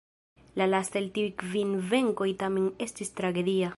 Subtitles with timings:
[0.61, 3.69] La lasta el tiuj kvin venkoj tamen estis tragedia.